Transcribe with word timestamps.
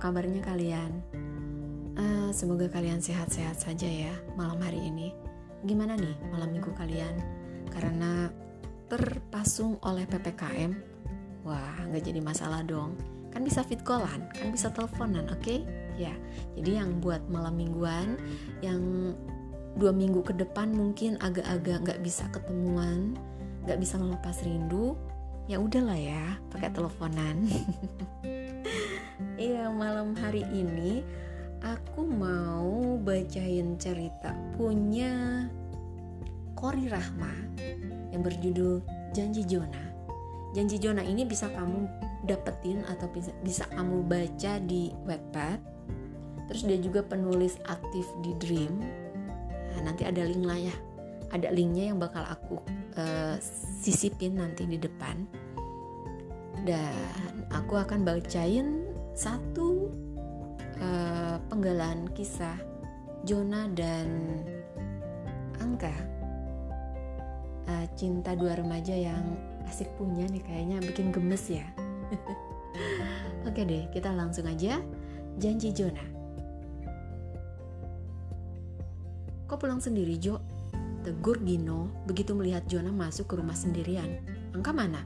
kabarnya 0.00 0.40
kalian? 0.40 1.04
Uh, 2.00 2.32
semoga 2.32 2.64
kalian 2.72 3.04
sehat-sehat 3.04 3.60
saja 3.60 3.84
ya 3.84 4.14
malam 4.32 4.56
hari 4.64 4.80
ini. 4.80 5.12
Gimana 5.68 6.00
nih 6.00 6.16
malam 6.32 6.56
minggu 6.56 6.72
kalian? 6.72 7.12
Karena 7.68 8.32
terpasung 8.88 9.76
oleh 9.84 10.08
PPKM, 10.08 10.72
wah 11.44 11.76
nggak 11.86 12.02
jadi 12.08 12.20
masalah 12.24 12.64
dong. 12.64 12.96
Kan 13.30 13.46
bisa 13.46 13.62
fit 13.62 13.84
callan, 13.84 14.26
kan 14.34 14.50
bisa 14.50 14.72
teleponan, 14.72 15.28
oke? 15.30 15.44
Okay? 15.44 15.62
Ya, 16.00 16.16
jadi 16.56 16.82
yang 16.82 16.98
buat 17.04 17.20
malam 17.28 17.60
mingguan, 17.60 18.16
yang 18.64 19.14
dua 19.76 19.94
minggu 19.94 20.24
ke 20.24 20.34
depan 20.34 20.72
mungkin 20.74 21.20
agak-agak 21.20 21.84
nggak 21.86 22.00
bisa 22.02 22.26
ketemuan, 22.34 23.14
nggak 23.68 23.78
bisa 23.78 24.00
melepas 24.00 24.42
rindu, 24.42 24.98
ya 25.46 25.60
udahlah 25.62 26.00
ya, 26.00 26.40
pakai 26.50 26.72
teleponan. 26.74 27.46
Iya, 29.40 29.72
malam 29.72 30.12
hari 30.20 30.44
ini 30.52 31.00
aku 31.64 32.04
mau 32.04 33.00
bacain 33.00 33.72
cerita 33.80 34.36
punya 34.52 35.48
Kori 36.52 36.92
Rahma 36.92 37.32
yang 38.12 38.20
berjudul 38.20 38.84
Janji 39.16 39.48
Jona. 39.48 39.80
Janji 40.52 40.76
Jona 40.76 41.00
ini 41.00 41.24
bisa 41.24 41.48
kamu 41.56 41.88
dapetin 42.28 42.84
atau 42.84 43.08
bisa, 43.08 43.32
bisa 43.40 43.64
kamu 43.72 44.04
baca 44.04 44.60
di 44.60 44.92
Wattpad. 45.08 45.60
Terus 46.52 46.62
dia 46.68 46.76
juga 46.76 47.00
penulis 47.00 47.56
aktif 47.64 48.04
di 48.20 48.36
Dream. 48.36 48.76
Nah, 49.72 49.88
nanti 49.88 50.04
ada 50.04 50.20
link 50.20 50.44
lah 50.44 50.60
ya. 50.60 50.76
Ada 51.32 51.48
linknya 51.48 51.96
yang 51.96 51.96
bakal 51.96 52.28
aku 52.28 52.60
uh, 53.00 53.40
sisipin 53.80 54.36
nanti 54.36 54.68
di 54.68 54.76
depan. 54.76 55.24
Dan 56.60 56.92
aku 57.48 57.80
akan 57.80 58.04
bacain 58.04 58.89
satu 59.20 59.92
uh, 60.80 61.36
penggalan 61.52 62.08
kisah 62.16 62.56
Jona 63.28 63.68
dan 63.76 64.08
Angka. 65.60 65.92
Uh, 67.68 67.84
cinta 68.00 68.32
dua 68.32 68.56
remaja 68.56 68.96
yang 68.96 69.36
asik 69.68 69.92
punya 70.00 70.24
nih 70.24 70.40
kayaknya 70.40 70.80
bikin 70.80 71.12
gemes 71.12 71.52
ya. 71.52 71.68
Oke 73.48 73.68
deh 73.68 73.92
kita 73.92 74.08
langsung 74.08 74.48
aja. 74.48 74.80
Janji 75.36 75.68
Jona. 75.76 76.04
Kok 79.44 79.58
pulang 79.60 79.84
sendiri 79.84 80.16
Jo. 80.16 80.40
Tegur 81.04 81.40
Gino 81.44 81.92
begitu 82.08 82.32
melihat 82.32 82.64
Jona 82.64 82.88
masuk 82.88 83.28
ke 83.28 83.34
rumah 83.36 83.56
sendirian. 83.56 84.20
Angka 84.56 84.72
mana? 84.72 85.04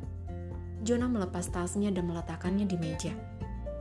Jona 0.86 1.10
melepas 1.10 1.50
tasnya 1.50 1.90
dan 1.90 2.06
meletakkannya 2.06 2.66
di 2.66 2.78
meja 2.78 3.33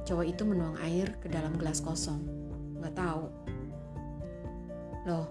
Cowok 0.03 0.25
itu 0.27 0.43
menuang 0.43 0.75
air 0.83 1.15
ke 1.23 1.31
dalam 1.31 1.55
gelas 1.55 1.79
kosong. 1.79 2.19
Gak 2.83 2.95
tahu. 2.99 3.25
Loh, 5.07 5.27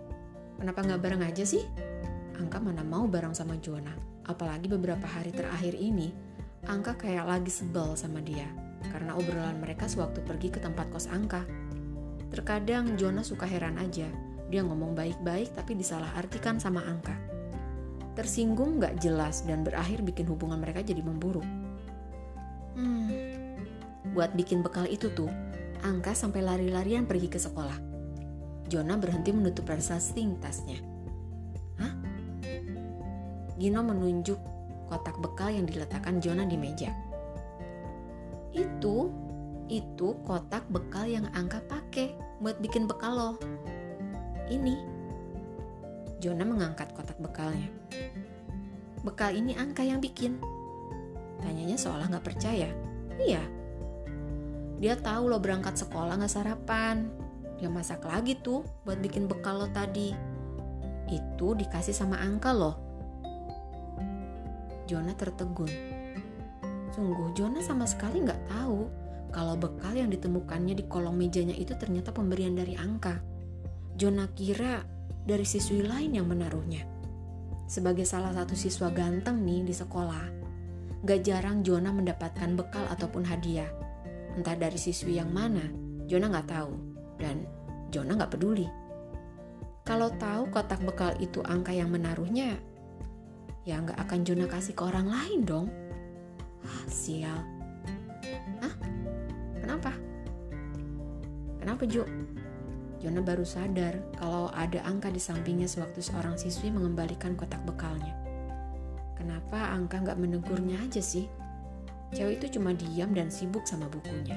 kenapa 0.56 0.80
gak 0.84 1.00
bareng 1.04 1.22
aja 1.24 1.44
sih? 1.44 1.64
Angka 2.40 2.58
mana 2.60 2.80
mau 2.80 3.04
bareng 3.04 3.36
sama 3.36 3.60
Jona. 3.60 3.92
Apalagi 4.24 4.72
beberapa 4.72 5.04
hari 5.04 5.34
terakhir 5.34 5.76
ini, 5.76 6.12
Angka 6.64 6.94
kayak 6.94 7.26
lagi 7.28 7.50
sebel 7.50 7.98
sama 7.98 8.22
dia. 8.24 8.46
Karena 8.88 9.16
obrolan 9.18 9.58
mereka 9.60 9.90
sewaktu 9.90 10.24
pergi 10.24 10.48
ke 10.48 10.58
tempat 10.62 10.88
kos 10.88 11.10
Angka. 11.10 11.44
Terkadang 12.32 12.96
Jona 12.96 13.20
suka 13.20 13.44
heran 13.44 13.76
aja. 13.76 14.08
Dia 14.48 14.60
ngomong 14.64 14.96
baik-baik 14.96 15.56
tapi 15.56 15.76
disalahartikan 15.76 16.60
sama 16.60 16.84
Angka. 16.84 17.16
Tersinggung 18.12 18.80
gak 18.80 19.00
jelas 19.00 19.44
dan 19.48 19.64
berakhir 19.64 20.04
bikin 20.04 20.28
hubungan 20.28 20.60
mereka 20.60 20.84
jadi 20.84 21.00
memburuk. 21.00 21.44
Hmm, 22.76 23.08
Buat 24.12 24.36
bikin 24.36 24.60
bekal 24.60 24.84
itu 24.88 25.08
tuh, 25.12 25.32
Angka 25.82 26.14
sampai 26.14 26.44
lari-larian 26.46 27.08
pergi 27.08 27.26
ke 27.26 27.40
sekolah. 27.40 27.74
Jona 28.70 28.94
berhenti 29.00 29.34
menutup 29.34 29.66
rasa 29.66 29.98
sting 29.98 30.38
tasnya. 30.38 30.78
Hah? 31.80 31.92
Gino 33.58 33.80
menunjuk 33.82 34.38
kotak 34.86 35.18
bekal 35.18 35.50
yang 35.50 35.66
diletakkan 35.66 36.22
Jona 36.22 36.46
di 36.46 36.54
meja. 36.60 36.92
Itu, 38.52 39.08
itu 39.72 40.14
kotak 40.28 40.68
bekal 40.68 41.08
yang 41.08 41.26
Angka 41.32 41.64
pakai 41.64 42.14
buat 42.38 42.60
bikin 42.60 42.84
bekal 42.84 43.12
lo. 43.16 43.30
Ini. 44.52 44.76
Jona 46.22 46.46
mengangkat 46.46 46.94
kotak 46.94 47.18
bekalnya. 47.18 47.66
Bekal 49.02 49.34
ini 49.34 49.56
Angka 49.58 49.82
yang 49.82 49.98
bikin. 49.98 50.38
Tanyanya 51.42 51.74
seolah 51.74 52.06
nggak 52.06 52.22
percaya. 52.22 52.70
Iya, 53.18 53.42
dia 54.82 54.98
tahu 54.98 55.30
lo 55.30 55.38
berangkat 55.38 55.78
sekolah 55.78 56.18
gak 56.18 56.34
sarapan. 56.34 57.06
Dia 57.62 57.70
masak 57.70 58.02
lagi 58.02 58.34
tuh 58.34 58.66
buat 58.82 58.98
bikin 58.98 59.30
bekal 59.30 59.62
lo 59.62 59.70
tadi. 59.70 60.10
Itu 61.06 61.54
dikasih 61.54 61.94
sama 61.94 62.18
Angka 62.18 62.50
loh. 62.50 62.74
Jona 64.90 65.14
tertegun. 65.14 65.70
Sungguh 66.90 67.30
Jona 67.38 67.62
sama 67.62 67.86
sekali 67.86 68.26
nggak 68.26 68.50
tahu 68.50 68.90
kalau 69.30 69.54
bekal 69.54 69.94
yang 69.94 70.10
ditemukannya 70.10 70.74
di 70.74 70.84
kolong 70.90 71.14
mejanya 71.14 71.54
itu 71.54 71.78
ternyata 71.78 72.10
pemberian 72.10 72.58
dari 72.58 72.74
Angka. 72.74 73.22
Jona 73.94 74.26
kira 74.34 74.82
dari 75.22 75.46
siswi 75.46 75.86
lain 75.86 76.18
yang 76.18 76.26
menaruhnya. 76.26 76.82
Sebagai 77.70 78.02
salah 78.02 78.34
satu 78.34 78.58
siswa 78.58 78.90
ganteng 78.90 79.46
nih 79.46 79.62
di 79.62 79.70
sekolah, 79.70 80.26
gak 81.06 81.22
jarang 81.22 81.62
Jona 81.62 81.94
mendapatkan 81.94 82.58
bekal 82.58 82.82
ataupun 82.90 83.22
hadiah 83.30 83.91
entah 84.36 84.56
dari 84.56 84.78
siswi 84.80 85.20
yang 85.20 85.30
mana, 85.32 85.64
Jona 86.08 86.32
nggak 86.32 86.48
tahu, 86.48 86.72
dan 87.20 87.44
Jona 87.92 88.16
nggak 88.16 88.32
peduli. 88.32 88.66
Kalau 89.82 90.14
tahu 90.14 90.48
kotak 90.54 90.80
bekal 90.86 91.12
itu 91.18 91.42
angka 91.42 91.74
yang 91.74 91.90
menaruhnya, 91.90 92.54
ya 93.66 93.82
nggak 93.82 93.98
akan 93.98 94.20
Jona 94.22 94.46
kasih 94.46 94.74
ke 94.78 94.82
orang 94.82 95.10
lain 95.10 95.40
dong. 95.42 95.66
Ah, 96.62 96.84
sial. 96.86 97.42
Hah? 98.62 98.74
Kenapa? 99.58 99.92
Kenapa 101.58 101.82
Jo? 101.86 102.06
Jona 103.02 103.18
baru 103.18 103.42
sadar 103.42 103.98
kalau 104.14 104.46
ada 104.54 104.78
angka 104.86 105.10
di 105.10 105.18
sampingnya 105.18 105.66
sewaktu 105.66 105.98
seorang 105.98 106.38
siswi 106.38 106.70
mengembalikan 106.70 107.34
kotak 107.34 107.58
bekalnya. 107.66 108.14
Kenapa 109.18 109.74
angka 109.74 109.98
nggak 109.98 110.18
menegurnya 110.22 110.78
aja 110.78 111.02
sih? 111.02 111.26
Cewek 112.12 112.44
itu 112.44 112.60
cuma 112.60 112.76
diam 112.76 113.16
dan 113.16 113.32
sibuk 113.32 113.64
sama 113.64 113.88
bukunya. 113.88 114.36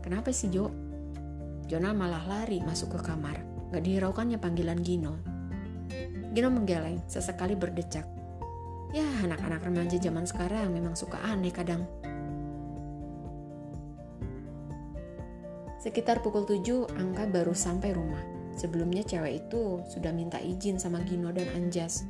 Kenapa 0.00 0.32
sih 0.32 0.48
Jo? 0.48 0.72
Jonal 1.68 1.92
malah 1.92 2.24
lari 2.24 2.64
masuk 2.64 2.96
ke 2.96 3.00
kamar. 3.04 3.36
Gak 3.74 3.84
dihiraukannya 3.84 4.40
panggilan 4.40 4.80
Gino. 4.80 5.20
Gino 6.32 6.48
menggeleng, 6.48 7.04
sesekali 7.10 7.58
berdecak. 7.58 8.08
Ya, 8.94 9.04
anak-anak 9.26 9.66
remaja 9.66 9.98
zaman 9.98 10.24
sekarang 10.24 10.72
memang 10.72 10.96
suka 10.96 11.20
aneh 11.26 11.52
kadang. 11.52 11.84
Sekitar 15.82 16.24
pukul 16.24 16.48
7, 16.48 16.88
Angka 16.96 17.28
baru 17.28 17.52
sampai 17.52 17.92
rumah. 17.92 18.22
Sebelumnya 18.56 19.04
cewek 19.04 19.44
itu 19.44 19.84
sudah 19.92 20.14
minta 20.14 20.40
izin 20.40 20.80
sama 20.80 21.04
Gino 21.04 21.28
dan 21.28 21.50
Anjas, 21.52 22.08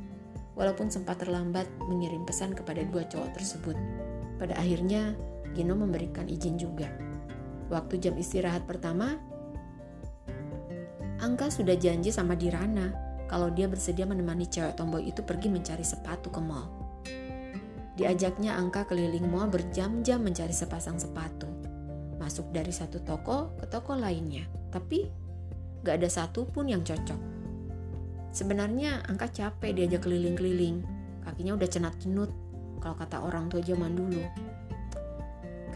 walaupun 0.55 0.87
sempat 0.87 1.19
terlambat 1.19 1.67
mengirim 1.85 2.23
pesan 2.23 2.55
kepada 2.55 2.87
dua 2.87 3.03
cowok 3.03 3.35
tersebut. 3.35 3.75
Pada 4.37 4.53
akhirnya, 4.57 5.17
Gino 5.57 5.73
memberikan 5.73 6.29
izin 6.29 6.61
juga. 6.61 6.89
Waktu 7.67 7.97
jam 7.97 8.15
istirahat 8.15 8.63
pertama, 8.69 9.17
Angka 11.17 11.49
sudah 11.49 11.73
janji 11.73 12.13
sama 12.13 12.37
Dirana 12.37 12.93
kalau 13.25 13.49
dia 13.51 13.65
bersedia 13.65 14.05
menemani 14.05 14.45
cewek 14.47 14.77
tomboy 14.77 15.03
itu 15.09 15.25
pergi 15.25 15.49
mencari 15.49 15.83
sepatu 15.83 16.29
ke 16.29 16.39
mall. 16.39 16.69
Diajaknya 17.97 18.53
Angka 18.53 18.85
keliling 18.85 19.25
mall 19.25 19.49
berjam-jam 19.49 20.21
mencari 20.21 20.53
sepasang 20.53 21.01
sepatu. 21.01 21.49
Masuk 22.21 22.53
dari 22.53 22.69
satu 22.69 23.01
toko 23.01 23.57
ke 23.57 23.65
toko 23.65 23.97
lainnya, 23.97 24.45
tapi 24.69 25.09
gak 25.81 25.99
ada 25.99 26.09
satupun 26.09 26.69
yang 26.69 26.85
cocok. 26.85 27.19
Sebenarnya 28.29 29.01
Angka 29.09 29.33
capek 29.33 29.73
diajak 29.73 30.05
keliling-keliling, 30.05 30.85
kakinya 31.25 31.57
udah 31.57 31.65
cenat-cenut 31.65 32.29
kalau 32.79 32.95
kata 32.95 33.21
orang 33.21 33.49
tua 33.49 33.61
zaman 33.61 33.93
dulu. 33.93 34.23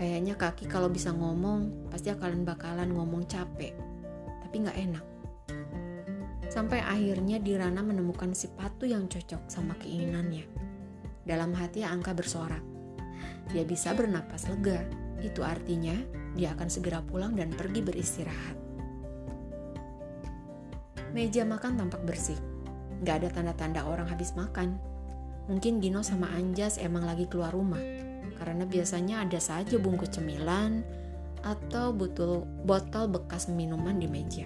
Kayaknya 0.02 0.34
kaki 0.34 0.66
kalau 0.66 0.90
bisa 0.90 1.14
ngomong, 1.14 1.92
pasti 1.94 2.10
akan 2.10 2.42
bakalan 2.42 2.90
ngomong 2.90 3.30
capek, 3.30 3.78
tapi 4.42 4.56
nggak 4.66 4.80
enak. 4.90 5.06
Sampai 6.52 6.84
akhirnya 6.84 7.40
Dirana 7.40 7.80
menemukan 7.80 8.36
sepatu 8.36 8.84
yang 8.84 9.08
cocok 9.08 9.48
sama 9.48 9.72
keinginannya. 9.80 10.44
Dalam 11.24 11.56
hati 11.56 11.86
Angka 11.88 12.12
bersorak. 12.12 12.60
Dia 13.56 13.64
bisa 13.64 13.96
bernapas 13.96 14.52
lega. 14.52 14.84
Itu 15.24 15.48
artinya 15.48 15.96
dia 16.36 16.52
akan 16.52 16.68
segera 16.68 17.00
pulang 17.00 17.40
dan 17.40 17.56
pergi 17.56 17.80
beristirahat. 17.80 18.58
Meja 21.16 21.48
makan 21.48 21.80
tampak 21.80 22.04
bersih. 22.04 22.40
Gak 23.08 23.24
ada 23.24 23.30
tanda-tanda 23.32 23.88
orang 23.88 24.12
habis 24.12 24.36
makan. 24.36 24.76
Mungkin 25.50 25.82
Gino 25.82 26.06
sama 26.06 26.30
Anjas 26.34 26.78
emang 26.78 27.08
lagi 27.08 27.26
keluar 27.26 27.56
rumah, 27.56 27.82
karena 28.38 28.66
biasanya 28.66 29.26
ada 29.26 29.40
saja 29.42 29.78
bungkus 29.82 30.14
cemilan, 30.14 30.86
atau 31.42 31.90
botol, 31.90 32.46
botol 32.66 33.10
bekas 33.10 33.50
minuman 33.50 33.98
di 33.98 34.06
meja. 34.06 34.46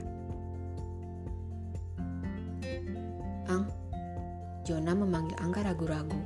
Ang, 3.52 3.68
Jona 4.64 4.96
memanggil 4.96 5.36
Angka 5.44 5.62
ragu-ragu. 5.68 6.18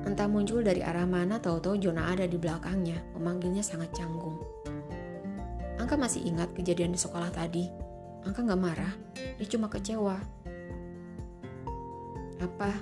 Entah 0.00 0.26
muncul 0.26 0.64
dari 0.64 0.80
arah 0.80 1.04
mana 1.04 1.38
tahu-tahu 1.38 1.76
Jona 1.76 2.10
ada 2.10 2.24
di 2.24 2.40
belakangnya, 2.40 2.98
memanggilnya 3.14 3.60
sangat 3.60 3.92
canggung. 3.94 4.40
Angka 5.76 5.94
masih 5.94 6.24
ingat 6.24 6.50
kejadian 6.56 6.96
di 6.96 7.00
sekolah 7.00 7.30
tadi. 7.30 7.68
Angka 8.24 8.42
gak 8.42 8.60
marah, 8.60 8.92
dia 9.14 9.46
cuma 9.46 9.68
kecewa. 9.68 10.16
Apa? 12.40 12.72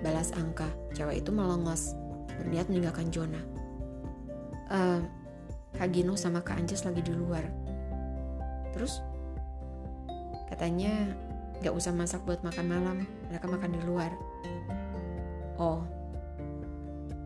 Balas 0.00 0.32
Angka, 0.32 0.66
cewek 0.96 1.20
itu 1.20 1.30
melongos, 1.30 1.92
berniat 2.40 2.72
meninggalkan 2.72 3.12
Jona. 3.12 3.40
Uh, 4.72 5.04
Kak 5.76 5.92
Gino 5.92 6.16
sama 6.16 6.40
Kak 6.40 6.56
Anjas 6.56 6.88
lagi 6.88 7.04
di 7.04 7.12
luar. 7.12 7.44
Terus? 8.72 9.04
Katanya 10.48 11.12
gak 11.60 11.76
usah 11.76 11.92
masak 11.92 12.24
buat 12.24 12.40
makan 12.40 12.66
malam, 12.66 12.96
mereka 13.28 13.44
makan 13.44 13.76
di 13.76 13.80
luar. 13.84 14.10
Oh, 15.60 15.84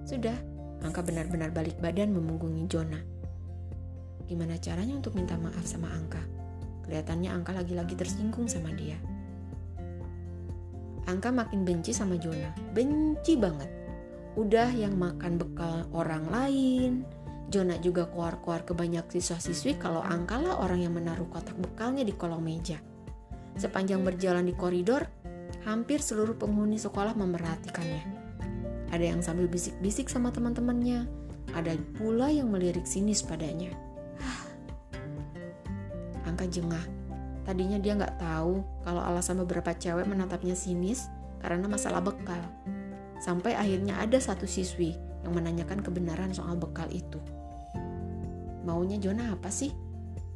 sudah, 0.04 0.34
Angka 0.82 1.00
benar-benar 1.00 1.54
balik 1.54 1.78
badan 1.78 2.12
memunggungi 2.12 2.66
Jona. 2.66 2.98
Gimana 4.26 4.58
caranya 4.58 4.98
untuk 4.98 5.14
minta 5.14 5.38
maaf 5.38 5.62
sama 5.64 5.88
Angka? 5.94 6.20
Kelihatannya 6.84 7.30
Angka 7.30 7.54
lagi-lagi 7.56 7.96
tersinggung 7.96 8.50
sama 8.50 8.74
dia. 8.74 8.98
Angka 11.14 11.30
makin 11.30 11.62
benci 11.62 11.94
sama 11.94 12.18
Jona, 12.18 12.50
benci 12.74 13.38
banget. 13.38 13.70
Udah 14.34 14.66
yang 14.74 14.98
makan 14.98 15.38
bekal 15.38 15.86
orang 15.94 16.26
lain, 16.26 17.06
Jona 17.54 17.78
juga 17.78 18.10
keluar-keluar 18.10 18.66
ke 18.66 18.74
banyak 18.74 19.06
siswa-siswi 19.14 19.78
kalau 19.78 20.02
Angka 20.02 20.42
lah 20.42 20.58
orang 20.58 20.82
yang 20.82 20.90
menaruh 20.90 21.30
kotak 21.30 21.54
bekalnya 21.54 22.02
di 22.02 22.10
kolong 22.18 22.42
meja. 22.42 22.82
Sepanjang 23.54 24.02
berjalan 24.02 24.42
di 24.42 24.58
koridor, 24.58 25.06
hampir 25.62 26.02
seluruh 26.02 26.34
penghuni 26.34 26.82
sekolah 26.82 27.14
memerhatikannya. 27.14 28.02
Ada 28.90 29.14
yang 29.14 29.22
sambil 29.22 29.46
bisik-bisik 29.46 30.10
sama 30.10 30.34
teman-temannya. 30.34 31.06
Ada 31.54 31.78
pula 31.94 32.26
yang 32.26 32.50
melirik 32.50 32.90
sinis 32.90 33.22
padanya. 33.22 33.70
Angka 36.26 36.50
jengah. 36.50 37.03
Tadinya 37.44 37.76
dia 37.76 37.92
nggak 37.92 38.16
tahu 38.16 38.64
kalau 38.82 39.04
alasan 39.04 39.40
beberapa 39.44 39.76
cewek 39.76 40.08
menatapnya 40.08 40.56
sinis 40.56 41.08
karena 41.44 41.68
masalah 41.68 42.00
bekal. 42.00 42.40
Sampai 43.20 43.52
akhirnya 43.52 44.00
ada 44.00 44.16
satu 44.16 44.48
siswi 44.48 44.96
yang 45.24 45.36
menanyakan 45.36 45.84
kebenaran 45.84 46.32
soal 46.32 46.56
bekal 46.56 46.88
itu. 46.88 47.20
Maunya 48.64 48.96
Jona 48.96 49.36
apa 49.36 49.52
sih? 49.52 49.72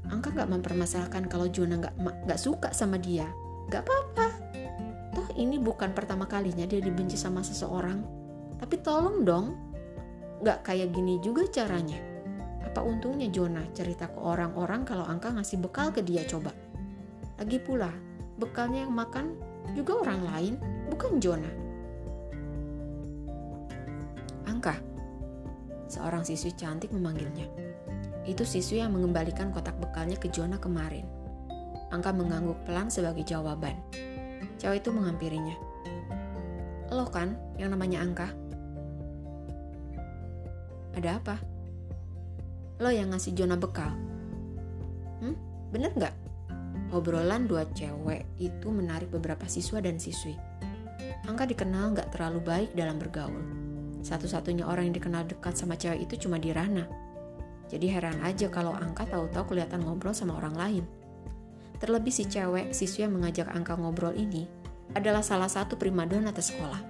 Angka 0.08 0.32
nggak 0.32 0.52
mempermasalahkan 0.52 1.28
kalau 1.32 1.49
Jona 1.49 1.81
nggak 1.81 1.96
nggak 2.28 2.40
suka 2.40 2.72
sama 2.76 3.00
dia. 3.00 3.28
Gak 3.69 3.84
apa-apa. 3.84 4.26
Toh 5.12 5.28
ini 5.37 5.60
bukan 5.60 5.93
pertama 5.93 6.25
kalinya 6.25 6.64
dia 6.64 6.81
dibenci 6.81 7.20
sama 7.20 7.44
seseorang. 7.44 8.00
Tapi 8.56 8.81
tolong 8.81 9.28
dong, 9.28 9.46
gak 10.40 10.64
kayak 10.64 10.96
gini 10.96 11.20
juga 11.20 11.44
caranya. 11.52 12.00
Apa 12.64 12.81
untungnya 12.81 13.28
Jona 13.28 13.64
cerita 13.76 14.08
ke 14.08 14.16
orang-orang 14.20 14.88
kalau 14.88 15.05
Angka 15.05 15.32
ngasih 15.37 15.60
bekal 15.60 15.93
ke 15.93 16.00
dia 16.00 16.25
coba? 16.25 16.52
Lagi 17.38 17.62
pula, 17.62 17.94
bekalnya 18.35 18.82
yang 18.82 18.94
makan 18.99 19.38
juga 19.79 20.02
orang 20.02 20.20
lain, 20.26 20.55
bukan 20.90 21.23
Jona. 21.23 21.52
Angka, 24.50 24.75
seorang 25.87 26.26
siswi 26.26 26.50
cantik 26.58 26.90
memanggilnya. 26.90 27.46
Itu 28.26 28.43
siswi 28.43 28.82
yang 28.82 28.90
mengembalikan 28.90 29.55
kotak 29.55 29.79
bekalnya 29.79 30.19
ke 30.19 30.26
Jona 30.35 30.58
kemarin. 30.58 31.06
Angka 31.94 32.11
mengangguk 32.11 32.58
pelan 32.67 32.90
sebagai 32.90 33.23
jawaban. 33.23 33.79
Cewek 34.58 34.82
itu 34.82 34.91
menghampirinya. 34.91 35.56
Lo 36.91 37.06
kan 37.06 37.38
yang 37.55 37.70
namanya 37.70 38.02
Angka? 38.02 38.29
Ada 40.99 41.23
apa? 41.23 41.37
Lo 42.82 42.91
yang 42.91 43.14
ngasih 43.14 43.32
Jona 43.38 43.55
bekal? 43.55 43.94
Hmm? 45.23 45.38
Bener 45.70 45.94
nggak? 45.94 46.28
Obrolan 46.88 47.44
dua 47.44 47.69
cewek 47.76 48.25
itu 48.40 48.69
menarik 48.73 49.12
beberapa 49.12 49.44
siswa 49.44 49.85
dan 49.85 50.00
siswi. 50.00 50.32
Angka 51.29 51.44
dikenal 51.44 51.93
nggak 51.93 52.17
terlalu 52.17 52.40
baik 52.40 52.70
dalam 52.73 52.96
bergaul. 52.96 53.44
Satu-satunya 54.00 54.64
orang 54.64 54.88
yang 54.88 54.96
dikenal 54.96 55.29
dekat 55.29 55.52
sama 55.58 55.76
cewek 55.76 56.08
itu 56.08 56.25
cuma 56.29 56.40
Dirana. 56.40 56.88
Jadi 57.69 57.93
heran 57.93 58.25
aja 58.25 58.49
kalau 58.49 58.73
Angka 58.73 59.05
tahu-tahu 59.05 59.52
kelihatan 59.52 59.85
ngobrol 59.85 60.17
sama 60.17 60.40
orang 60.40 60.56
lain. 60.56 60.85
Terlebih 61.76 62.11
si 62.11 62.25
cewek 62.25 62.73
siswi 62.73 63.05
yang 63.05 63.12
mengajak 63.12 63.52
Angka 63.52 63.76
ngobrol 63.76 64.17
ini 64.17 64.49
adalah 64.96 65.20
salah 65.20 65.52
satu 65.52 65.76
primadona 65.76 66.32
sekolah. 66.32 66.81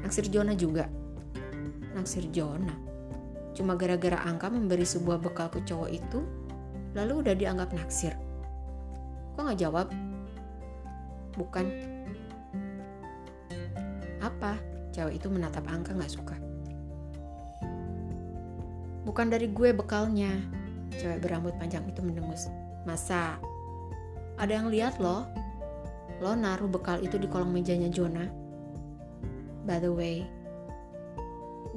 Naksir 0.00 0.32
Jona 0.32 0.56
juga 0.56 0.88
naksir 1.98 2.30
Jona. 2.30 2.70
Cuma 3.58 3.74
gara-gara 3.74 4.22
Angka 4.22 4.46
memberi 4.46 4.86
sebuah 4.86 5.18
bekal 5.18 5.50
ke 5.50 5.66
cowok 5.66 5.90
itu, 5.90 6.20
lalu 6.98 7.22
udah 7.22 7.34
dianggap 7.38 7.70
naksir. 7.70 8.18
Kok 9.38 9.46
nggak 9.46 9.60
jawab? 9.62 9.86
Bukan. 11.38 11.66
Apa? 14.18 14.58
Cewek 14.90 15.22
itu 15.22 15.30
menatap 15.30 15.62
Angka 15.70 15.94
nggak 15.94 16.10
suka. 16.10 16.34
Bukan 19.06 19.30
dari 19.30 19.46
gue 19.46 19.70
bekalnya. 19.70 20.34
Cewek 20.98 21.22
berambut 21.22 21.54
panjang 21.54 21.86
itu 21.86 22.02
mendengus. 22.02 22.50
Masa? 22.82 23.38
Ada 24.34 24.58
yang 24.58 24.68
lihat 24.74 24.98
loh. 24.98 25.30
Lo 26.18 26.34
naruh 26.34 26.66
bekal 26.66 26.98
itu 26.98 27.14
di 27.14 27.30
kolong 27.30 27.54
mejanya 27.54 27.86
Jona. 27.86 28.26
By 29.62 29.78
the 29.78 29.92
way, 29.94 30.26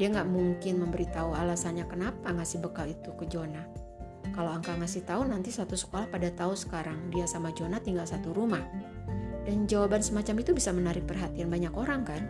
dia 0.01 0.09
nggak 0.09 0.33
mungkin 0.33 0.81
memberitahu 0.81 1.37
alasannya 1.37 1.85
kenapa 1.85 2.33
ngasih 2.33 2.57
bekal 2.63 2.89
itu 2.89 3.13
ke 3.13 3.29
Jona. 3.29 3.80
Kalau 4.29 4.53
Angka 4.53 4.77
ngasih 4.77 5.03
tahu 5.03 5.25
nanti 5.25 5.49
satu 5.49 5.73
sekolah 5.73 6.05
pada 6.07 6.29
tahu 6.29 6.53
sekarang 6.53 7.09
dia 7.09 7.25
sama 7.25 7.49
Jona 7.51 7.81
tinggal 7.81 8.05
satu 8.05 8.31
rumah. 8.31 8.61
Dan 9.41 9.65
jawaban 9.65 10.05
semacam 10.05 10.45
itu 10.45 10.51
bisa 10.53 10.69
menarik 10.69 11.09
perhatian 11.09 11.49
banyak 11.49 11.73
orang 11.73 12.05
kan? 12.05 12.23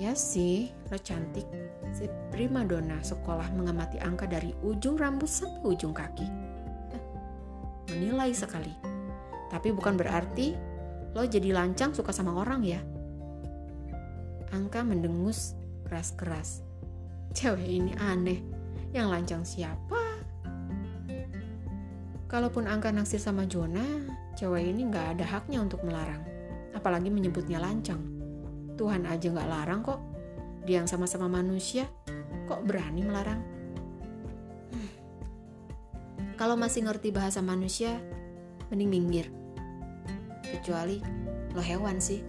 Ya 0.00 0.16
sih, 0.18 0.74
lo 0.90 0.98
cantik. 0.98 1.44
Si 1.92 2.08
prima 2.32 2.64
dona 2.64 2.98
sekolah 3.04 3.52
mengamati 3.52 4.00
Angka 4.00 4.24
dari 4.24 4.50
ujung 4.64 4.96
rambut 4.96 5.28
sampai 5.28 5.76
ujung 5.76 5.92
kaki. 5.92 6.24
Menilai 7.92 8.32
sekali. 8.32 8.72
Tapi 9.52 9.68
bukan 9.76 10.00
berarti 10.00 10.56
lo 11.12 11.22
jadi 11.28 11.52
lancang 11.52 11.92
suka 11.92 12.16
sama 12.16 12.32
orang 12.32 12.64
ya. 12.64 12.80
Angka 14.50 14.82
mendengus 14.82 15.54
keras-keras. 15.86 16.64
Cewek 17.36 17.68
ini 17.68 17.92
aneh. 18.00 18.49
Yang 18.90 19.06
lancang 19.06 19.42
siapa? 19.46 20.02
Kalaupun 22.30 22.66
Angka 22.70 22.94
naksir 22.94 23.18
sama 23.22 23.46
Jona, 23.46 23.82
cewek 24.38 24.70
ini 24.70 24.86
nggak 24.86 25.18
ada 25.18 25.26
haknya 25.26 25.62
untuk 25.62 25.82
melarang. 25.82 26.22
Apalagi 26.74 27.10
menyebutnya 27.10 27.58
lancang. 27.58 28.02
Tuhan 28.78 29.06
aja 29.06 29.26
nggak 29.30 29.50
larang 29.50 29.82
kok. 29.82 29.98
Dia 30.66 30.82
yang 30.82 30.90
sama-sama 30.90 31.26
manusia, 31.26 31.90
kok 32.46 32.62
berani 32.62 33.02
melarang? 33.02 33.42
Hmm. 34.70 34.90
Kalau 36.38 36.54
masih 36.54 36.86
ngerti 36.86 37.10
bahasa 37.10 37.42
manusia, 37.42 37.98
mending 38.70 38.90
minggir. 38.90 39.26
Kecuali 40.46 41.02
lo 41.54 41.62
hewan 41.62 41.98
sih. 41.98 42.22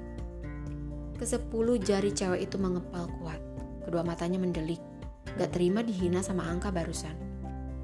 Kesepuluh 1.17 1.77
jari 1.77 2.09
cewek 2.09 2.49
itu 2.49 2.57
mengepal 2.57 3.05
kuat. 3.21 3.37
Kedua 3.85 4.01
matanya 4.01 4.41
mendelik. 4.41 4.90
Gak 5.37 5.51
terima 5.55 5.81
dihina 5.81 6.21
sama 6.21 6.47
Angka 6.49 6.69
barusan. 6.69 7.13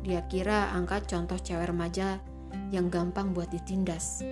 Dia 0.04 0.24
kira 0.28 0.72
Angka 0.72 1.04
contoh 1.04 1.36
cewek 1.36 1.68
remaja 1.68 2.22
yang 2.72 2.92
gampang 2.92 3.32
buat 3.36 3.52
ditindas. 3.52 4.24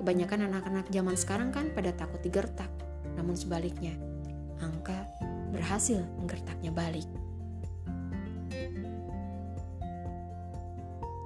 Kebanyakan 0.00 0.52
anak-anak 0.52 0.86
zaman 0.92 1.16
sekarang 1.16 1.50
kan 1.52 1.72
pada 1.72 1.92
takut 1.96 2.20
digertak. 2.20 2.68
Namun 3.16 3.38
sebaliknya, 3.38 3.96
Angka 4.60 5.08
berhasil 5.54 6.02
menggertaknya 6.20 6.74
balik. 6.74 7.06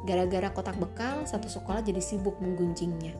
Gara-gara 0.08 0.48
kotak 0.48 0.80
bekal, 0.80 1.28
satu 1.28 1.52
sekolah 1.52 1.84
jadi 1.84 2.00
sibuk 2.00 2.40
menggunjingnya. 2.40 3.12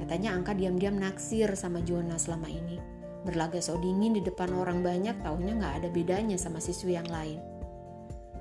Katanya 0.00 0.32
Angka 0.32 0.56
diam-diam 0.56 0.96
naksir 0.96 1.52
sama 1.54 1.84
Jona 1.84 2.16
selama 2.16 2.48
ini. 2.48 3.01
Berlaga 3.22 3.62
so 3.62 3.78
dingin 3.78 4.18
di 4.18 4.22
depan 4.22 4.50
orang 4.54 4.82
banyak 4.82 5.22
tahunya 5.22 5.54
nggak 5.62 5.74
ada 5.82 5.88
bedanya 5.94 6.34
sama 6.34 6.58
siswi 6.58 6.98
yang 6.98 7.06
lain. 7.06 7.38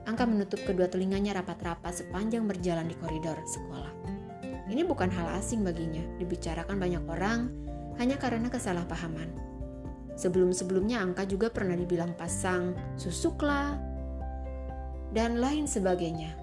Angka 0.10 0.26
menutup 0.26 0.58
kedua 0.66 0.90
telinganya 0.90 1.38
rapat-rapat 1.38 1.94
sepanjang 1.94 2.50
berjalan 2.50 2.90
di 2.90 2.98
koridor 2.98 3.38
sekolah. 3.46 3.94
Ini 4.66 4.82
bukan 4.88 5.14
hal 5.14 5.38
asing 5.38 5.62
baginya, 5.62 6.02
dibicarakan 6.18 6.82
banyak 6.82 7.04
orang 7.06 7.54
hanya 8.02 8.18
karena 8.18 8.50
kesalahpahaman. 8.50 9.30
Sebelum-sebelumnya 10.18 11.02
Angka 11.06 11.30
juga 11.30 11.54
pernah 11.54 11.78
dibilang 11.78 12.18
pasang 12.18 12.74
susuk 12.98 13.46
lah, 13.46 13.78
dan 15.12 15.44
lain 15.44 15.68
sebagainya. 15.68 16.34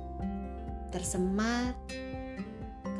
Tersemat 0.92 1.74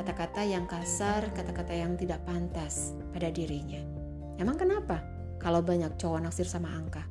kata-kata 0.01 0.43
yang 0.45 0.65
kasar, 0.65 1.29
kata-kata 1.37 1.77
yang 1.77 1.95
tidak 1.95 2.25
pantas 2.25 2.97
pada 3.13 3.29
dirinya. 3.29 3.81
Emang 4.41 4.57
kenapa 4.57 5.18
kalau 5.39 5.63
banyak 5.63 5.95
cowok 5.99 6.27
naksir 6.27 6.47
sama 6.47 6.71
Angka? 6.71 7.03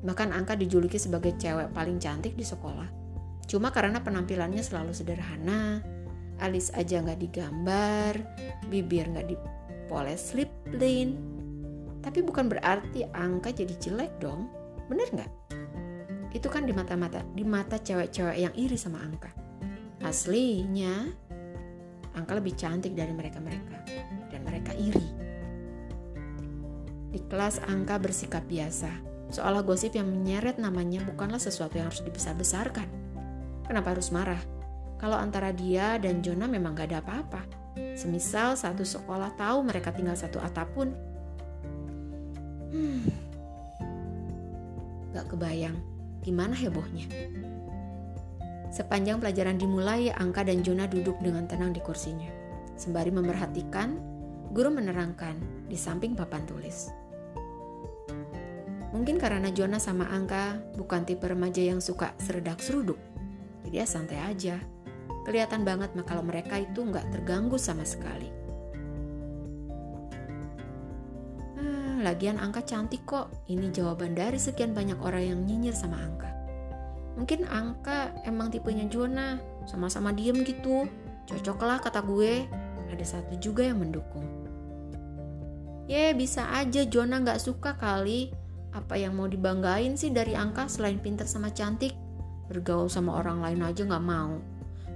Bahkan 0.00 0.32
Angka 0.32 0.56
dijuluki 0.56 0.96
sebagai 0.96 1.36
cewek 1.36 1.72
paling 1.76 2.00
cantik 2.00 2.32
di 2.36 2.44
sekolah. 2.44 2.88
Cuma 3.50 3.74
karena 3.74 4.00
penampilannya 4.00 4.62
selalu 4.62 4.94
sederhana, 4.94 5.82
alis 6.40 6.72
aja 6.72 7.02
nggak 7.04 7.20
digambar, 7.20 8.14
bibir 8.70 9.10
nggak 9.10 9.28
dipoles 9.28 10.32
lip 10.32 10.48
lint, 10.72 11.18
tapi 12.00 12.24
bukan 12.24 12.48
berarti 12.48 13.04
angka 13.12 13.52
jadi 13.52 13.74
jelek 13.76 14.12
dong. 14.22 14.48
Bener 14.88 15.06
nggak? 15.12 15.30
Itu 16.32 16.48
kan 16.48 16.64
di 16.64 16.72
mata-mata, 16.72 17.20
di 17.36 17.44
mata 17.44 17.76
cewek-cewek 17.76 18.38
yang 18.40 18.54
iri 18.56 18.78
sama 18.78 19.02
angka. 19.04 19.30
Aslinya, 20.00 21.10
angka 22.16 22.32
lebih 22.38 22.56
cantik 22.56 22.96
dari 22.96 23.12
mereka-mereka. 23.12 23.76
Dan 24.32 24.40
mereka 24.46 24.72
iri. 24.78 25.19
Di 27.10 27.20
kelas 27.26 27.62
angka 27.66 27.98
bersikap 27.98 28.46
biasa. 28.46 28.90
Seolah 29.30 29.62
gosip 29.62 29.94
yang 29.94 30.10
menyeret 30.10 30.58
namanya 30.58 31.02
bukanlah 31.06 31.38
sesuatu 31.38 31.78
yang 31.78 31.90
harus 31.90 32.02
dibesar-besarkan. 32.02 32.86
Kenapa 33.66 33.94
harus 33.94 34.10
marah? 34.10 34.42
Kalau 34.98 35.18
antara 35.18 35.54
dia 35.54 35.98
dan 35.98 36.22
Jonah 36.22 36.50
memang 36.50 36.74
gak 36.74 36.90
ada 36.90 36.98
apa-apa. 37.02 37.42
Semisal 37.94 38.58
satu 38.58 38.82
sekolah 38.82 39.34
tahu 39.38 39.62
mereka 39.62 39.94
tinggal 39.94 40.18
satu 40.18 40.42
atap 40.42 40.70
pun, 40.74 40.90
Hmm. 42.70 43.02
Gak 45.10 45.26
kebayang 45.26 45.74
gimana 46.22 46.54
hebohnya. 46.54 47.10
Sepanjang 48.70 49.18
pelajaran 49.18 49.58
dimulai, 49.58 50.14
Angka 50.14 50.46
dan 50.46 50.62
Jona 50.62 50.86
duduk 50.86 51.18
dengan 51.18 51.50
tenang 51.50 51.74
di 51.74 51.82
kursinya. 51.82 52.30
Sembari 52.78 53.10
memerhatikan, 53.10 53.98
guru 54.54 54.70
menerangkan 54.70 55.66
di 55.66 55.74
samping 55.74 56.14
papan 56.14 56.46
tulis. 56.46 56.94
Mungkin 58.90 59.22
karena 59.22 59.50
Jona 59.54 59.78
sama 59.78 60.10
Angka 60.10 60.58
bukan 60.74 61.06
tipe 61.06 61.26
remaja 61.26 61.62
yang 61.62 61.78
suka 61.78 62.14
seredak 62.18 62.58
seruduk. 62.58 62.98
Jadi 63.66 63.76
ya 63.78 63.86
santai 63.86 64.18
aja. 64.18 64.56
Kelihatan 65.22 65.62
banget 65.62 65.94
kalau 66.02 66.26
mereka 66.26 66.58
itu 66.58 66.82
nggak 66.82 67.14
terganggu 67.14 67.54
sama 67.54 67.86
sekali. 67.86 68.40
lagian 72.00 72.40
Angka 72.40 72.64
cantik 72.64 73.04
kok. 73.04 73.28
Ini 73.46 73.70
jawaban 73.70 74.16
dari 74.16 74.40
sekian 74.40 74.72
banyak 74.72 74.98
orang 75.04 75.24
yang 75.36 75.40
nyinyir 75.44 75.76
sama 75.76 76.00
Angka. 76.00 76.30
Mungkin 77.20 77.44
Angka 77.46 78.16
emang 78.24 78.48
tipenya 78.48 78.88
Jona, 78.88 79.36
sama-sama 79.68 80.10
diem 80.10 80.40
gitu. 80.42 80.88
Cocoklah 81.28 81.78
kata 81.84 82.00
gue. 82.02 82.48
Ada 82.90 83.04
satu 83.06 83.38
juga 83.38 83.62
yang 83.62 83.78
mendukung. 83.84 84.24
Ye, 85.86 86.10
bisa 86.16 86.50
aja 86.50 86.82
Jona 86.88 87.22
gak 87.22 87.38
suka 87.38 87.76
kali. 87.78 88.34
Apa 88.70 88.94
yang 88.94 89.18
mau 89.18 89.26
dibanggain 89.26 89.98
sih 89.98 90.14
dari 90.14 90.38
Angka 90.38 90.70
selain 90.70 91.02
pinter 91.02 91.26
sama 91.26 91.50
cantik? 91.50 91.94
Bergaul 92.46 92.90
sama 92.90 93.18
orang 93.18 93.42
lain 93.42 93.62
aja 93.66 93.82
gak 93.86 94.04
mau. 94.04 94.38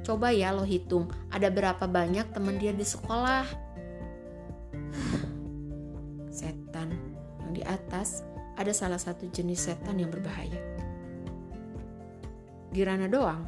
Coba 0.05 0.31
ya 0.31 0.53
lo 0.53 0.63
hitung, 0.63 1.09
ada 1.33 1.49
berapa 1.49 1.87
banyak 1.89 2.31
temen 2.35 2.61
dia 2.61 2.75
di 2.75 2.85
sekolah? 2.85 3.65
setan. 6.35 6.91
Yang 7.47 7.53
di 7.55 7.63
atas 7.63 8.09
ada 8.59 8.75
salah 8.75 8.99
satu 8.99 9.31
jenis 9.31 9.71
setan 9.71 10.03
yang 10.03 10.11
berbahaya. 10.11 10.59
Girana 12.75 13.07
doang. 13.07 13.47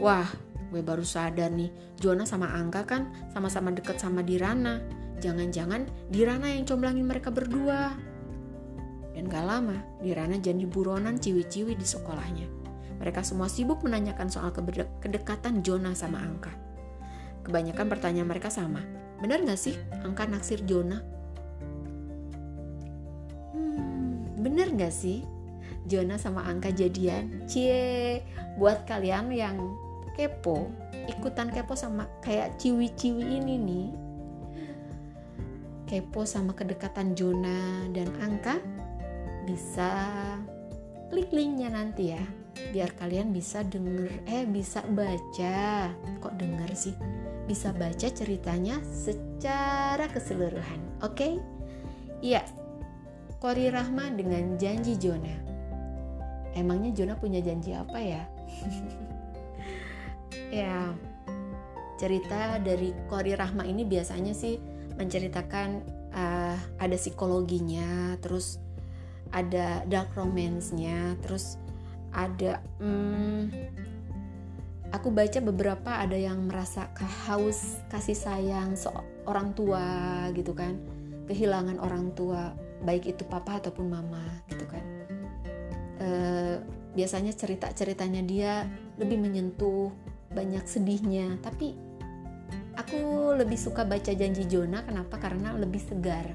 Wah, 0.00 0.26
gue 0.72 0.80
baru 0.80 1.04
sadar 1.04 1.52
nih, 1.52 1.70
Jona 2.00 2.24
sama 2.24 2.50
Angga 2.56 2.88
kan 2.88 3.12
sama-sama 3.36 3.70
deket 3.70 4.00
sama 4.00 4.24
Dirana. 4.24 4.80
Jangan-jangan 5.20 5.86
Dirana 6.08 6.50
yang 6.50 6.64
comblangin 6.64 7.04
mereka 7.04 7.28
berdua. 7.28 7.92
Dan 9.14 9.30
gak 9.30 9.46
lama, 9.46 9.78
Dirana 10.02 10.36
jadi 10.42 10.66
buronan 10.66 11.22
ciwi-ciwi 11.22 11.78
di 11.78 11.86
sekolahnya. 11.86 12.50
Mereka 12.98 13.22
semua 13.22 13.46
sibuk 13.46 13.86
menanyakan 13.86 14.26
soal 14.26 14.50
kedekatan 14.98 15.62
Jona 15.62 15.94
sama 15.94 16.18
Angka. 16.18 16.50
Kebanyakan 17.46 17.86
pertanyaan 17.86 18.26
mereka 18.26 18.50
sama. 18.50 18.82
Benar 19.22 19.46
gak 19.46 19.60
sih 19.60 19.78
Angka 20.02 20.26
naksir 20.26 20.66
Jona? 20.66 20.98
Bener 24.34 24.74
gak 24.74 24.92
sih? 24.92 25.22
Jona 25.84 26.16
sama 26.16 26.44
Angka 26.48 26.72
jadian? 26.72 27.44
Cie, 27.44 28.24
buat 28.56 28.88
kalian 28.88 29.28
yang 29.30 29.56
kepo, 30.16 30.72
ikutan 31.10 31.52
kepo 31.52 31.76
sama 31.76 32.08
kayak 32.24 32.56
ciwi-ciwi 32.56 33.42
ini 33.42 33.54
nih. 33.60 33.88
Kepo 35.84 36.24
sama 36.24 36.56
kedekatan 36.56 37.12
Jona 37.12 37.84
dan 37.92 38.08
Angka, 38.24 38.56
bisa 39.44 39.92
klik 41.12 41.30
linknya 41.30 41.70
nanti 41.70 42.16
ya 42.16 42.22
biar 42.72 42.90
kalian 42.96 43.30
bisa 43.30 43.62
denger 43.62 44.10
eh 44.26 44.48
bisa 44.48 44.82
baca 44.94 45.90
kok 46.22 46.34
denger 46.40 46.70
sih 46.72 46.96
bisa 47.44 47.70
baca 47.76 48.08
ceritanya 48.08 48.80
secara 48.88 50.08
keseluruhan 50.08 50.80
oke 51.04 51.14
okay? 51.14 51.32
iya 52.24 52.42
Kori 53.44 53.68
Rahma 53.68 54.08
dengan 54.08 54.56
janji 54.56 54.96
Jona. 54.96 55.36
Emangnya 56.56 56.96
Jona 56.96 57.12
punya 57.12 57.44
janji 57.44 57.76
apa 57.76 58.00
ya? 58.00 58.24
ya, 60.64 60.96
cerita 62.00 62.56
dari 62.56 62.96
Kori 63.04 63.36
Rahma 63.36 63.68
ini 63.68 63.84
biasanya 63.84 64.32
sih 64.32 64.56
menceritakan 64.96 65.68
uh, 66.16 66.56
ada 66.80 66.96
psikologinya, 66.96 68.16
terus 68.24 68.63
ada 69.34 69.82
dark 69.90 70.14
romance-nya, 70.14 71.18
terus 71.18 71.58
ada 72.14 72.62
hmm, 72.78 73.50
aku 74.94 75.10
baca 75.10 75.42
beberapa 75.42 75.90
ada 75.98 76.14
yang 76.14 76.46
merasa 76.46 76.86
haus 77.26 77.82
kasih 77.90 78.14
sayang 78.14 78.78
seorang 78.78 79.50
tua 79.58 80.30
gitu 80.38 80.54
kan. 80.54 80.78
Kehilangan 81.26 81.82
orang 81.82 82.14
tua 82.14 82.54
baik 82.86 83.18
itu 83.18 83.26
papa 83.26 83.58
ataupun 83.58 83.90
mama 83.90 84.22
gitu 84.46 84.62
kan. 84.70 84.84
E, 85.98 86.08
biasanya 86.94 87.34
cerita 87.34 87.74
ceritanya 87.74 88.22
dia 88.22 88.52
lebih 89.02 89.18
menyentuh 89.18 89.90
banyak 90.30 90.62
sedihnya. 90.62 91.42
Tapi 91.42 91.74
aku 92.78 93.34
lebih 93.34 93.58
suka 93.58 93.82
baca 93.82 94.14
janji 94.14 94.46
Jona 94.46 94.86
kenapa? 94.86 95.18
Karena 95.18 95.56
lebih 95.58 95.82
segar 95.82 96.30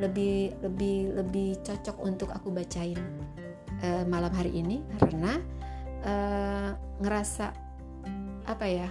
lebih 0.00 0.56
lebih 0.64 1.12
lebih 1.14 1.48
cocok 1.60 1.96
untuk 2.00 2.32
aku 2.32 2.48
bacain 2.48 2.98
e, 3.84 3.88
malam 4.08 4.32
hari 4.32 4.56
ini 4.56 4.80
karena 4.96 5.36
e, 6.00 6.12
ngerasa 7.04 7.52
apa 8.48 8.66
ya 8.66 8.88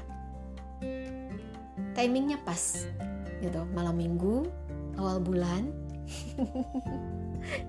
timingnya 1.97 2.37
pas 2.45 2.85
gitu 3.41 3.65
malam 3.73 3.97
minggu 3.97 4.45
awal 4.95 5.17
bulan 5.19 5.67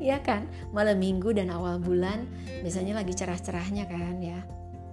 Iya 0.03 0.21
kan, 0.21 0.49
malam 0.75 1.01
minggu 1.01 1.33
dan 1.33 1.49
awal 1.53 1.81
bulan 1.81 2.27
biasanya 2.61 3.01
lagi 3.01 3.17
cerah-cerahnya 3.17 3.85
kan 3.89 4.17
ya. 4.21 4.41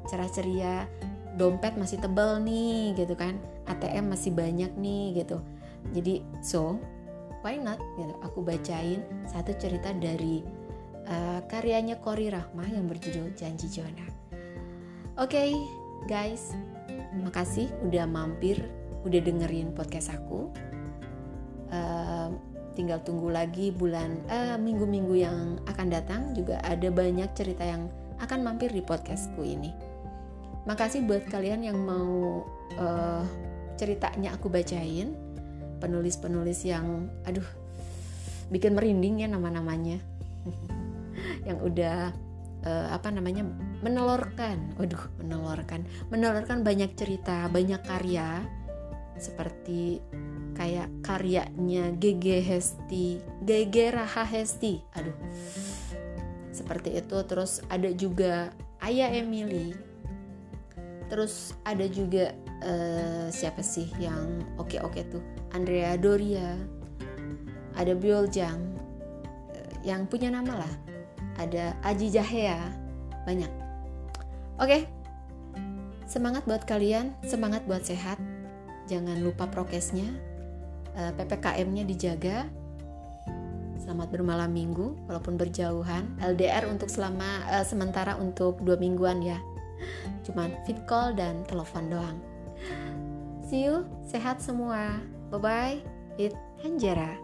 Cerah 0.08 0.30
ceria, 0.32 0.88
dompet 1.36 1.76
masih 1.76 2.00
tebal 2.00 2.40
nih 2.44 2.96
gitu 2.96 3.18
kan. 3.18 3.36
ATM 3.68 4.14
masih 4.14 4.32
banyak 4.32 4.72
nih 4.80 5.24
gitu. 5.24 5.44
Jadi 5.92 6.24
so, 6.40 6.80
why 7.48 7.56
not 7.56 7.80
gitu. 7.96 8.12
Aku 8.28 8.44
bacain 8.44 9.00
satu 9.24 9.56
cerita 9.56 9.96
dari 9.96 10.44
uh, 11.08 11.40
karyanya 11.48 11.96
Kori 12.04 12.28
Rahma 12.28 12.68
yang 12.68 12.92
berjudul 12.92 13.32
Janji 13.40 13.72
Jona. 13.72 14.04
Oke, 15.16 15.32
okay, 15.32 15.50
guys. 16.12 16.52
Terima 16.92 17.32
kasih 17.32 17.72
udah 17.88 18.04
mampir, 18.04 18.60
udah 19.08 19.22
dengerin 19.24 19.72
podcast 19.72 20.12
aku. 20.12 20.52
Uh, 21.72 22.36
tinggal 22.76 23.02
tunggu 23.02 23.34
lagi 23.34 23.74
bulan 23.74 24.22
eh, 24.30 24.54
minggu-minggu 24.54 25.18
yang 25.18 25.58
akan 25.66 25.88
datang 25.90 26.38
juga 26.38 26.62
ada 26.62 26.94
banyak 26.94 27.26
cerita 27.34 27.66
yang 27.66 27.90
akan 28.22 28.46
mampir 28.46 28.70
di 28.70 28.86
podcastku 28.86 29.42
ini. 29.42 29.74
Makasih 30.70 31.10
buat 31.10 31.26
kalian 31.26 31.66
yang 31.66 31.80
mau 31.82 32.46
uh, 32.78 33.26
ceritanya 33.82 34.38
aku 34.38 34.46
bacain, 34.52 35.18
penulis-penulis 35.78 36.66
yang 36.66 37.10
aduh 37.24 37.46
bikin 38.48 38.74
merinding 38.74 39.24
ya 39.24 39.28
nama-namanya, 39.28 40.00
yang 41.48 41.60
udah 41.60 42.16
uh, 42.64 42.88
apa 42.92 43.12
namanya 43.12 43.44
menelorkan, 43.84 44.76
waduh 44.80 45.04
menelorkan, 45.20 45.84
menelorkan 46.10 46.64
banyak 46.64 46.96
cerita, 46.96 47.48
banyak 47.52 47.82
karya. 47.84 48.44
Seperti 49.18 49.98
kayak 50.54 50.94
karyanya 51.02 51.90
GG 51.98 52.26
Hesti 52.46 53.18
GG 53.42 53.76
Raha 53.94 54.24
Hesti. 54.26 54.82
Aduh. 54.94 55.18
Seperti 56.54 56.98
itu. 56.98 57.18
Terus 57.26 57.62
ada 57.66 57.90
juga 57.94 58.54
Ayah 58.82 59.10
Emily. 59.10 59.74
Terus 61.10 61.58
ada 61.66 61.86
juga 61.90 62.34
uh, 62.62 63.28
siapa 63.34 63.62
sih 63.66 63.90
yang 63.98 64.42
oke 64.62 64.78
oke 64.82 65.02
tuh 65.10 65.24
Andrea 65.56 65.96
Doria 65.96 66.58
ada 67.78 67.94
Bioljang 67.94 68.58
uh, 69.54 69.72
yang 69.86 70.10
punya 70.10 70.34
nama 70.34 70.66
lah. 70.66 70.74
Ada 71.38 71.78
Aji 71.86 72.10
Jahea 72.10 72.58
banyak. 73.28 73.52
Oke 74.58 74.66
okay. 74.66 74.82
semangat 76.10 76.48
buat 76.50 76.66
kalian 76.66 77.14
semangat 77.28 77.68
buat 77.70 77.86
sehat. 77.86 78.18
Jangan 78.88 79.20
lupa 79.20 79.52
prokesnya 79.52 80.08
eh, 80.96 81.12
ppkm-nya 81.12 81.84
dijaga. 81.84 82.48
Selamat 83.84 84.08
bermalam 84.12 84.52
minggu 84.52 84.96
walaupun 85.06 85.36
berjauhan. 85.36 86.08
LDR 86.24 86.68
untuk 86.68 86.88
selama 86.92 87.44
uh, 87.52 87.64
sementara 87.68 88.16
untuk 88.16 88.60
dua 88.64 88.80
mingguan 88.80 89.20
ya. 89.20 89.40
Cuman 90.24 90.56
fit 90.64 90.80
call 90.88 91.16
dan 91.16 91.44
telepon 91.48 91.92
doang. 91.92 92.18
See 93.48 93.64
you 93.64 93.88
sehat 94.08 94.44
semua 94.44 95.00
bye 95.32 95.40
bye 95.40 95.78
it 96.18 96.34
Hanjara 96.64 97.18